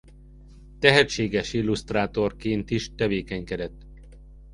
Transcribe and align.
Tehetséges 0.79 1.53
illusztrátorként 1.53 2.69
is 2.69 2.95
tevékenykedett. 2.95 3.81